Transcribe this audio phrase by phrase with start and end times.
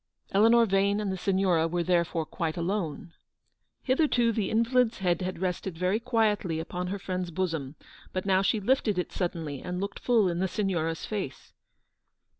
[0.31, 3.13] Eleanor Vane and the Signora were there fore quite alone.
[3.83, 7.75] Hitherto the invalid's head had rested very quietly upon her friend's bosom,
[8.11, 11.53] but now she lifted it suddenly and looked fall in the Signora' s face.